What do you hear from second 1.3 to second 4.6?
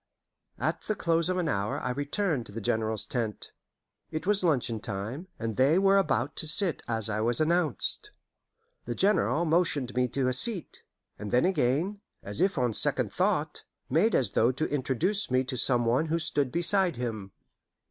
an hour I returned to the General's tent. It was